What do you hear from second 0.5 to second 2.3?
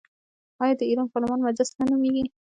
آیا د ایران پارلمان مجلس نه نومیږي؟